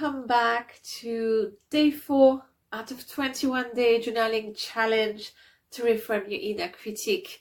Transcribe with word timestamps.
welcome 0.00 0.26
back 0.26 0.80
to 0.82 1.52
day 1.70 1.90
four 1.90 2.42
out 2.72 2.90
of 2.90 3.08
21 3.08 3.74
day 3.74 4.00
journaling 4.00 4.56
challenge 4.56 5.32
to 5.70 5.82
reframe 5.82 6.28
your 6.28 6.40
inner 6.40 6.68
critic. 6.68 7.40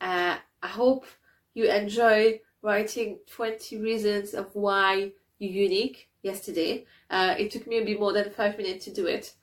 Uh, 0.00 0.36
I 0.62 0.66
hope 0.66 1.04
you 1.52 1.70
enjoy 1.70 2.40
writing 2.62 3.18
20 3.30 3.78
reasons 3.78 4.34
of 4.34 4.54
why 4.54 5.12
you're 5.38 5.50
unique 5.50 6.08
yesterday. 6.22 6.86
Uh, 7.10 7.34
it 7.38 7.50
took 7.50 7.66
me 7.66 7.78
a 7.78 7.84
bit 7.84 8.00
more 8.00 8.12
than 8.12 8.30
five 8.30 8.56
minutes 8.56 8.84
to 8.86 8.92
do 8.92 9.06
it. 9.06 9.34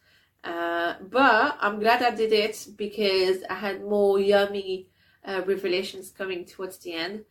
Uh, 0.43 0.95
but 1.09 1.57
I'm 1.59 1.79
glad 1.79 2.01
I 2.01 2.15
did 2.15 2.33
it 2.33 2.67
because 2.75 3.43
I 3.49 3.55
had 3.55 3.83
more 3.83 4.19
yummy 4.19 4.87
uh, 5.23 5.41
revelations 5.45 6.11
coming 6.11 6.45
towards 6.45 6.77
the 6.79 6.93
end. 6.93 7.25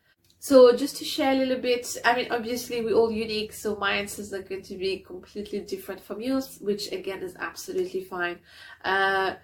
So 0.47 0.77
just 0.77 0.97
to 0.99 1.05
share 1.05 1.33
a 1.33 1.39
little 1.39 1.59
bit, 1.59 1.97
I 2.05 2.15
mean, 2.15 2.29
obviously 2.31 2.81
we're 2.81 2.95
all 2.95 3.11
unique, 3.11 3.53
so 3.53 3.75
my 3.75 3.95
answers 3.95 4.33
are 4.33 4.43
going 4.43 4.63
to 4.63 4.77
be 4.77 4.99
completely 5.01 5.59
different 5.59 6.01
from 6.01 6.21
yours, 6.21 6.59
which 6.61 6.93
again 6.93 7.25
is 7.25 7.35
absolutely 7.41 8.05
fine. 8.05 8.39
Uh, 8.85 9.35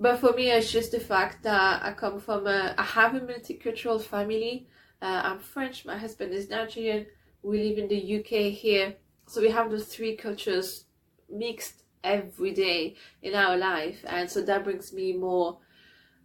but 0.00 0.18
for 0.18 0.32
me, 0.32 0.50
it's 0.50 0.72
just 0.72 0.90
the 0.90 0.98
fact 0.98 1.44
that 1.44 1.84
I 1.84 1.92
come 1.92 2.18
from 2.18 2.48
a, 2.48 2.74
I 2.76 2.82
have 2.82 3.14
a 3.14 3.20
multicultural 3.20 4.02
family. 4.02 4.66
Uh, 5.00 5.20
I'm 5.26 5.38
French, 5.38 5.84
my 5.84 5.96
husband 5.96 6.32
is 6.34 6.50
Nigerian, 6.50 7.06
we 7.44 7.62
live 7.62 7.78
in 7.78 7.86
the 7.86 8.18
UK 8.18 8.52
here. 8.52 8.96
So 9.28 9.40
we 9.40 9.50
have 9.50 9.70
those 9.70 9.86
three 9.86 10.16
cultures 10.16 10.86
mixed 11.30 11.84
every 12.02 12.50
day 12.50 12.96
in 13.22 13.36
our 13.36 13.56
life. 13.56 14.04
And 14.08 14.28
so 14.28 14.42
that 14.42 14.64
brings 14.64 14.92
me 14.92 15.12
more 15.12 15.58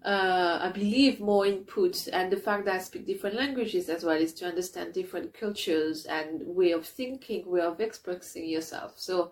uh, 0.04 0.60
I 0.62 0.70
believe 0.70 1.20
more 1.20 1.46
input 1.46 2.08
and 2.12 2.32
the 2.32 2.38
fact 2.38 2.66
that 2.66 2.76
I 2.76 2.80
speak 2.80 3.06
different 3.06 3.36
languages 3.36 3.88
as 3.90 4.04
well 4.04 4.18
is 4.18 4.34
to 4.36 4.48
understand 4.48 4.94
different 4.94 5.34
cultures 5.34 6.06
and 6.06 6.42
way 6.46 6.72
of 6.72 6.86
thinking, 6.86 7.50
way 7.50 7.62
of 7.62 7.80
expressing 7.80 8.48
yourself. 8.48 8.94
So 8.98 9.32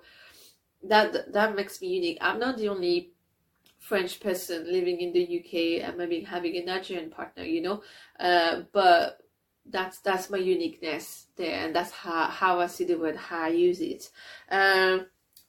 that 0.84 1.34
that 1.34 1.56
makes 1.56 1.82
me 1.82 1.90
unique. 1.90 2.18
I'm 2.22 2.40
not 2.40 2.58
the 2.58 2.70
only 2.70 3.12
French 3.80 4.20
person 4.20 4.72
living 4.72 5.02
in 5.02 5.12
the 5.12 5.40
UK 5.40 5.88
and 5.88 5.98
maybe 5.98 6.22
having 6.22 6.56
a 6.56 6.64
Nigerian 6.64 7.10
partner, 7.10 7.44
you 7.44 7.62
know, 7.62 7.84
uh, 8.20 8.62
but 8.72 9.20
that's 9.70 10.00
that's 10.00 10.30
my 10.30 10.38
uniqueness 10.38 11.28
there, 11.36 11.66
and 11.66 11.76
that's 11.76 11.92
how 11.92 12.26
how 12.26 12.60
I 12.60 12.68
see 12.68 12.86
the 12.86 12.96
word, 12.98 13.16
how 13.16 13.44
I 13.44 13.50
use 13.50 13.82
it. 13.82 14.10
Um, 14.50 15.08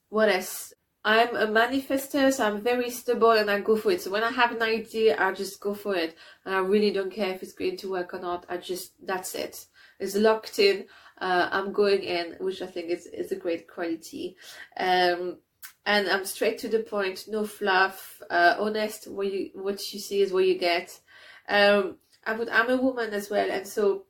what 0.08 0.28
else? 0.28 0.72
I'm 1.04 1.34
a 1.34 1.46
manifester, 1.46 2.32
so 2.32 2.46
I'm 2.46 2.62
very 2.62 2.88
stubborn 2.90 3.38
and 3.38 3.50
I 3.50 3.60
go 3.60 3.76
for 3.76 3.90
it. 3.90 4.02
So 4.02 4.10
when 4.10 4.22
I 4.22 4.30
have 4.30 4.52
an 4.52 4.62
idea, 4.62 5.16
I 5.18 5.32
just 5.32 5.60
go 5.60 5.74
for 5.74 5.96
it. 5.96 6.16
And 6.44 6.54
I 6.54 6.58
really 6.58 6.92
don't 6.92 7.12
care 7.12 7.34
if 7.34 7.42
it's 7.42 7.54
going 7.54 7.76
to 7.78 7.90
work 7.90 8.14
or 8.14 8.20
not. 8.20 8.46
I 8.48 8.58
just, 8.58 8.92
that's 9.04 9.34
it. 9.34 9.66
It's 9.98 10.14
locked 10.14 10.60
in. 10.60 10.86
Uh, 11.20 11.48
I'm 11.50 11.72
going 11.72 12.02
in, 12.02 12.36
which 12.38 12.62
I 12.62 12.66
think 12.66 12.90
is, 12.90 13.06
is 13.06 13.32
a 13.32 13.36
great 13.36 13.68
quality. 13.68 14.36
Um, 14.76 15.38
and 15.84 16.08
I'm 16.08 16.24
straight 16.24 16.58
to 16.58 16.68
the 16.68 16.80
point, 16.80 17.24
no 17.28 17.44
fluff, 17.44 18.22
uh, 18.30 18.54
honest. 18.60 19.10
What 19.10 19.32
you, 19.32 19.50
what 19.54 19.92
you 19.92 19.98
see 19.98 20.22
is 20.22 20.32
what 20.32 20.46
you 20.46 20.56
get. 20.56 21.00
Um, 21.48 21.96
I 22.24 22.34
would, 22.34 22.48
I'm 22.48 22.70
a 22.70 22.76
woman 22.76 23.12
as 23.12 23.28
well. 23.28 23.50
And 23.50 23.66
so 23.66 24.04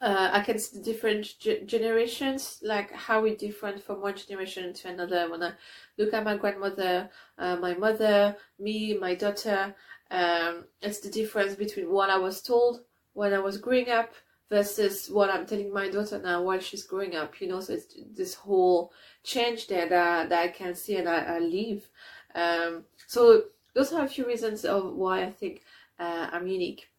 uh, 0.00 0.30
I 0.32 0.40
can 0.40 0.58
see 0.58 0.78
the 0.78 0.84
different 0.84 1.24
ge- 1.38 1.64
generations, 1.64 2.58
like 2.62 2.92
how 2.92 3.22
we 3.22 3.34
different 3.34 3.82
from 3.82 4.02
one 4.02 4.14
generation 4.16 4.72
to 4.72 4.88
another. 4.88 5.30
When 5.30 5.42
I 5.42 5.52
look 5.96 6.12
at 6.12 6.24
my 6.24 6.36
grandmother, 6.36 7.08
uh, 7.38 7.56
my 7.56 7.74
mother, 7.74 8.36
me, 8.58 8.96
my 8.98 9.14
daughter, 9.14 9.74
um, 10.10 10.64
it's 10.82 11.00
the 11.00 11.10
difference 11.10 11.54
between 11.54 11.90
what 11.90 12.10
I 12.10 12.18
was 12.18 12.42
told 12.42 12.80
when 13.14 13.32
I 13.32 13.38
was 13.38 13.56
growing 13.56 13.88
up 13.88 14.12
versus 14.50 15.08
what 15.08 15.30
I'm 15.30 15.46
telling 15.46 15.72
my 15.72 15.88
daughter 15.88 16.20
now 16.22 16.42
while 16.42 16.60
she's 16.60 16.84
growing 16.84 17.16
up. 17.16 17.40
You 17.40 17.48
know, 17.48 17.60
so 17.60 17.72
it's 17.72 17.94
this 18.14 18.34
whole 18.34 18.92
change 19.24 19.66
there 19.66 19.88
that, 19.88 20.28
that 20.28 20.42
I 20.42 20.48
can 20.48 20.74
see 20.74 20.96
and 20.96 21.08
I, 21.08 21.36
I 21.36 21.38
live. 21.38 21.88
Um, 22.34 22.84
so 23.06 23.44
those 23.72 23.94
are 23.94 24.04
a 24.04 24.08
few 24.08 24.26
reasons 24.26 24.66
of 24.66 24.92
why 24.94 25.24
I 25.24 25.30
think 25.30 25.62
uh, 25.98 26.28
I'm 26.30 26.46
unique. 26.46 26.90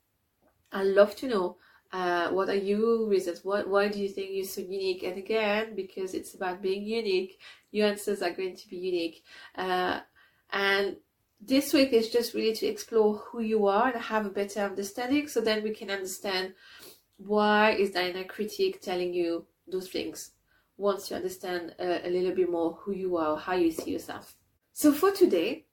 I 0.72 0.84
love 0.84 1.16
to 1.18 1.28
know 1.28 1.58
uh, 1.92 2.30
what 2.30 2.50
are 2.50 2.56
your 2.56 3.08
reasons? 3.08 3.44
What 3.44 3.68
why 3.68 3.88
do 3.88 4.00
you 4.00 4.10
think 4.10 4.30
you're 4.32 4.46
so 4.46 4.62
unique? 4.62 5.04
And 5.04 5.18
again, 5.18 5.76
because 5.76 6.14
it's 6.14 6.34
about 6.34 6.62
being 6.62 6.84
unique, 6.84 7.40
your 7.72 7.88
answers 7.88 8.22
are 8.22 8.32
going 8.32 8.56
to 8.56 8.70
be 8.70 8.78
unique. 8.78 9.24
Uh, 9.56 10.02
and 10.52 10.98
this 11.40 11.74
week 11.74 11.94
is 11.94 12.10
just 12.10 12.34
really 12.34 12.56
to 12.56 12.66
explore 12.66 13.18
who 13.18 13.42
you 13.42 13.68
are 13.68 13.90
and 13.90 14.02
have 14.02 14.26
a 14.26 14.30
better 14.30 14.62
understanding, 14.62 15.28
so 15.28 15.42
then 15.42 15.64
we 15.64 15.72
can 15.72 15.90
understand 15.90 16.54
why 17.18 17.72
is 17.72 17.96
inner 17.96 18.24
critic 18.24 18.82
telling 18.82 19.14
you 19.14 19.46
those 19.68 19.90
things. 19.90 20.32
Once 20.78 21.10
you 21.10 21.16
understand 21.16 21.74
uh, 21.80 22.00
a 22.04 22.10
little 22.10 22.36
bit 22.36 22.50
more 22.50 22.74
who 22.82 22.92
you 22.92 23.18
are, 23.18 23.36
how 23.38 23.54
you 23.54 23.72
see 23.72 23.92
yourself. 23.92 24.36
So 24.74 24.92
for 24.92 25.12
today, 25.12 25.66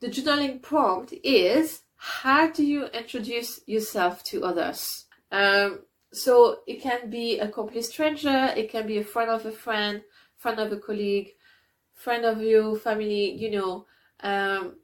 the 0.00 0.08
journaling 0.08 0.62
prompt 0.62 1.12
is 1.22 1.82
how 1.96 2.50
do 2.50 2.64
you 2.64 2.86
introduce 2.86 3.60
yourself 3.66 4.22
to 4.24 4.44
others? 4.44 5.04
Um, 5.30 5.80
so 6.12 6.60
it 6.66 6.80
can 6.80 7.10
be 7.10 7.38
a 7.38 7.48
complete 7.48 7.84
stranger, 7.84 8.52
it 8.56 8.70
can 8.70 8.86
be 8.86 8.98
a 8.98 9.04
friend 9.04 9.30
of 9.30 9.44
a 9.44 9.52
friend, 9.52 10.02
friend 10.36 10.58
of 10.58 10.72
a 10.72 10.78
colleague, 10.78 11.34
friend 11.92 12.24
of 12.24 12.40
your 12.40 12.76
family, 12.76 13.32
you 13.32 13.50
know. 13.50 13.86
Um, 14.20 14.76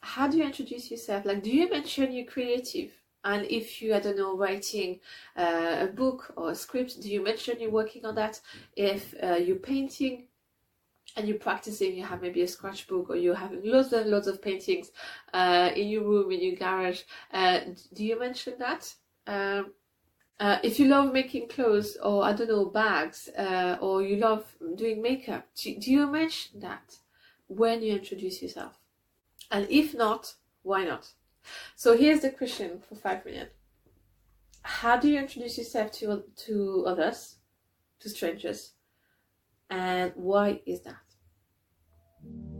how 0.00 0.28
do 0.28 0.38
you 0.38 0.44
introduce 0.44 0.90
yourself? 0.90 1.24
Like, 1.24 1.42
do 1.42 1.50
you 1.50 1.68
mention 1.68 2.12
you're 2.12 2.26
creative? 2.26 2.92
And 3.22 3.46
if 3.50 3.82
you, 3.82 3.94
I 3.94 4.00
don't 4.00 4.16
know, 4.16 4.36
writing 4.36 5.00
uh, 5.36 5.78
a 5.80 5.86
book 5.86 6.32
or 6.36 6.52
a 6.52 6.54
script, 6.54 7.02
do 7.02 7.10
you 7.10 7.22
mention 7.22 7.60
you're 7.60 7.70
working 7.70 8.06
on 8.06 8.14
that? 8.14 8.40
If 8.76 9.14
uh, 9.22 9.36
you're 9.36 9.56
painting 9.56 10.28
and 11.16 11.28
you're 11.28 11.38
practicing, 11.38 11.94
you 11.96 12.04
have 12.04 12.22
maybe 12.22 12.42
a 12.42 12.48
sketchbook 12.48 13.10
or 13.10 13.16
you're 13.16 13.34
having 13.34 13.60
loads 13.64 13.92
and 13.92 14.10
loads 14.10 14.26
of 14.26 14.40
paintings 14.40 14.90
uh, 15.34 15.70
in 15.74 15.88
your 15.88 16.04
room, 16.04 16.30
in 16.32 16.40
your 16.40 16.56
garage, 16.56 17.02
uh, 17.32 17.60
do 17.92 18.04
you 18.04 18.18
mention 18.18 18.54
that? 18.58 18.94
Um, 19.26 19.72
uh, 20.40 20.58
if 20.62 20.80
you 20.80 20.88
love 20.88 21.12
making 21.12 21.48
clothes 21.48 21.98
or 22.02 22.24
I 22.24 22.32
don't 22.32 22.48
know 22.48 22.64
bags 22.64 23.28
uh, 23.36 23.76
or 23.80 24.02
you 24.02 24.16
love 24.16 24.46
doing 24.74 25.02
makeup, 25.02 25.46
do, 25.54 25.78
do 25.78 25.90
you 25.92 26.06
mention 26.06 26.60
that 26.60 26.96
when 27.46 27.82
you 27.82 27.92
introduce 27.96 28.40
yourself? 28.40 28.78
And 29.50 29.66
if 29.68 29.94
not, 29.94 30.34
why 30.62 30.84
not? 30.84 31.12
So 31.76 31.94
here's 31.96 32.20
the 32.20 32.30
question 32.30 32.80
for 32.88 32.94
five 32.94 33.24
minutes. 33.26 33.54
How 34.62 34.96
do 34.96 35.08
you 35.08 35.18
introduce 35.18 35.58
yourself 35.58 35.92
to 35.92 36.24
to 36.46 36.84
others, 36.86 37.36
to 38.00 38.08
strangers, 38.08 38.72
and 39.68 40.12
why 40.14 40.60
is 40.66 40.80
that? 40.82 42.59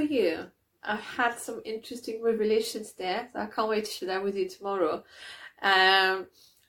for 0.00 0.12
you? 0.12 0.46
I 0.82 0.96
had 0.96 1.38
some 1.38 1.60
interesting 1.64 2.22
revelations 2.22 2.94
there. 2.94 3.28
So 3.32 3.40
I 3.40 3.46
can't 3.46 3.68
wait 3.68 3.84
to 3.84 3.90
share 3.90 4.08
that 4.08 4.24
with 4.24 4.34
you 4.34 4.48
tomorrow. 4.48 5.04
Um, 5.60 6.26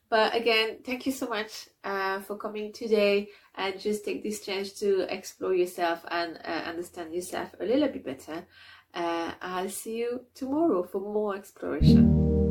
but 0.10 0.36
again, 0.36 0.80
thank 0.86 1.06
you 1.06 1.14
so 1.14 1.28
much 1.28 1.70
uh, 1.86 2.20
for 2.20 2.36
coming 2.36 2.74
today 2.74 3.30
and 3.56 3.80
just 3.80 4.04
take 4.04 4.22
this 4.22 4.46
chance 4.46 4.74
to 4.80 5.08
explore 5.14 5.54
yourself 5.54 6.04
and 6.12 6.40
uh, 6.44 6.64
understand 6.68 7.14
yourself 7.14 7.56
a 7.62 7.66
little 7.66 7.88
bit 7.88 8.04
better. 8.04 8.46
Uh, 8.94 9.32
I'll 9.42 9.70
see 9.70 10.00
you 10.00 10.26
tomorrow 10.36 10.84
for 10.84 11.00
more 11.00 11.38
exploration. 11.38 12.51